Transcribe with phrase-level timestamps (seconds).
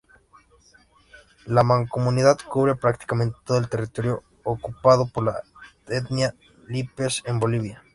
[1.45, 5.43] La mancomunidad cubre prácticamente todo el territorio ocupado por la
[5.89, 6.33] etnia
[6.67, 7.83] Lípez en Bolivia.